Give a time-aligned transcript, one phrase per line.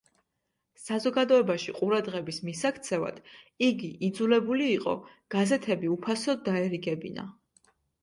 [0.85, 3.21] საზოგადოებაში ყურადღების მისაქცევად,
[3.69, 4.99] იგი იძულებული იყო,
[5.39, 7.33] გაზეთები უფასოდ დაერიგებინა.